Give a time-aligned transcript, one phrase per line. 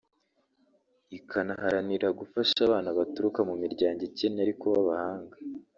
[1.17, 5.35] ikanaharanira gufasha abana baturuka mu miryango ikennye ariko b’abahanga